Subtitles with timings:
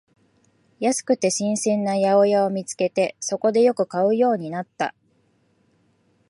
[0.79, 4.95] 安くて新鮮な八百屋を見つけて、そこでよく買うようになった